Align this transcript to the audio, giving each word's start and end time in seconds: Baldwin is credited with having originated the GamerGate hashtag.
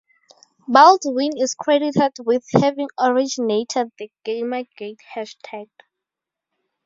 Baldwin 0.67 1.33
is 1.37 1.53
credited 1.53 2.13
with 2.25 2.43
having 2.59 2.87
originated 2.99 3.91
the 3.99 4.09
GamerGate 4.25 4.97
hashtag. 5.15 5.69